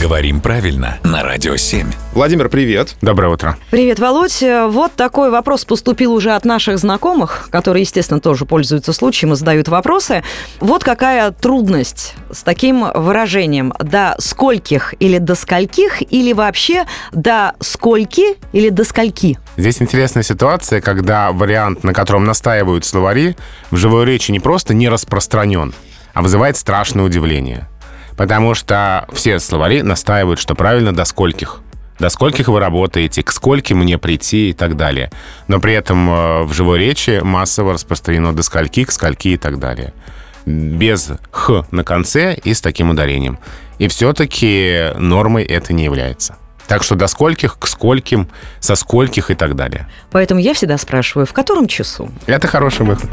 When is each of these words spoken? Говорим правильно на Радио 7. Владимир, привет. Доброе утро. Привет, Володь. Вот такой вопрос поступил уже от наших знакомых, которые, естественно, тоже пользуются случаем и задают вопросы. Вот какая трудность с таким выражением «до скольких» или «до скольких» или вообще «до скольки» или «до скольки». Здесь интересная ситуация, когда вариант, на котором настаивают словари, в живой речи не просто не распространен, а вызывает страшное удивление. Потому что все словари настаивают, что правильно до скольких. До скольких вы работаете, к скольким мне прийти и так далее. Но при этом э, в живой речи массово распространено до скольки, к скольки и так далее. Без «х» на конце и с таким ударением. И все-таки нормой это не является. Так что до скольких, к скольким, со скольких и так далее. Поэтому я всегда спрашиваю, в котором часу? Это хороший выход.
Говорим 0.00 0.40
правильно 0.40 0.98
на 1.04 1.22
Радио 1.22 1.56
7. 1.56 1.86
Владимир, 2.14 2.48
привет. 2.48 2.96
Доброе 3.02 3.34
утро. 3.34 3.58
Привет, 3.70 3.98
Володь. 3.98 4.42
Вот 4.68 4.92
такой 4.94 5.30
вопрос 5.30 5.66
поступил 5.66 6.14
уже 6.14 6.30
от 6.30 6.46
наших 6.46 6.78
знакомых, 6.78 7.48
которые, 7.50 7.82
естественно, 7.82 8.18
тоже 8.18 8.46
пользуются 8.46 8.94
случаем 8.94 9.34
и 9.34 9.36
задают 9.36 9.68
вопросы. 9.68 10.24
Вот 10.58 10.84
какая 10.84 11.32
трудность 11.32 12.14
с 12.32 12.42
таким 12.42 12.90
выражением 12.94 13.74
«до 13.78 14.14
скольких» 14.18 14.94
или 15.00 15.18
«до 15.18 15.34
скольких» 15.34 16.00
или 16.10 16.32
вообще 16.32 16.86
«до 17.12 17.52
скольки» 17.60 18.38
или 18.52 18.70
«до 18.70 18.84
скольки». 18.84 19.38
Здесь 19.58 19.82
интересная 19.82 20.22
ситуация, 20.22 20.80
когда 20.80 21.30
вариант, 21.30 21.84
на 21.84 21.92
котором 21.92 22.24
настаивают 22.24 22.86
словари, 22.86 23.36
в 23.70 23.76
живой 23.76 24.06
речи 24.06 24.30
не 24.30 24.40
просто 24.40 24.72
не 24.72 24.88
распространен, 24.88 25.74
а 26.14 26.22
вызывает 26.22 26.56
страшное 26.56 27.04
удивление. 27.04 27.68
Потому 28.20 28.52
что 28.52 29.06
все 29.14 29.40
словари 29.40 29.80
настаивают, 29.80 30.38
что 30.38 30.54
правильно 30.54 30.94
до 30.94 31.06
скольких. 31.06 31.62
До 31.98 32.10
скольких 32.10 32.48
вы 32.48 32.60
работаете, 32.60 33.22
к 33.22 33.32
скольким 33.32 33.78
мне 33.78 33.96
прийти 33.96 34.50
и 34.50 34.52
так 34.52 34.76
далее. 34.76 35.10
Но 35.48 35.58
при 35.58 35.72
этом 35.72 36.10
э, 36.10 36.42
в 36.42 36.52
живой 36.52 36.80
речи 36.80 37.20
массово 37.22 37.72
распространено 37.72 38.34
до 38.34 38.42
скольки, 38.42 38.84
к 38.84 38.92
скольки 38.92 39.28
и 39.28 39.36
так 39.38 39.58
далее. 39.58 39.94
Без 40.44 41.12
«х» 41.30 41.64
на 41.70 41.82
конце 41.82 42.34
и 42.34 42.52
с 42.52 42.60
таким 42.60 42.90
ударением. 42.90 43.38
И 43.78 43.88
все-таки 43.88 44.90
нормой 44.98 45.44
это 45.44 45.72
не 45.72 45.84
является. 45.84 46.36
Так 46.68 46.82
что 46.82 46.96
до 46.96 47.06
скольких, 47.06 47.58
к 47.58 47.66
скольким, 47.66 48.28
со 48.58 48.74
скольких 48.74 49.30
и 49.30 49.34
так 49.34 49.56
далее. 49.56 49.88
Поэтому 50.10 50.40
я 50.40 50.52
всегда 50.52 50.76
спрашиваю, 50.76 51.24
в 51.24 51.32
котором 51.32 51.66
часу? 51.66 52.10
Это 52.26 52.46
хороший 52.48 52.84
выход. 52.84 53.08